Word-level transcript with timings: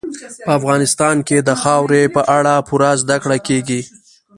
په 0.45 0.51
افغانستان 0.59 1.15
کې 1.27 1.37
د 1.47 1.49
خاورې 1.61 2.03
په 2.15 2.21
اړه 2.37 2.53
پوره 2.67 2.91
زده 3.01 3.17
کړه 3.23 3.37
کېږي. 3.47 3.81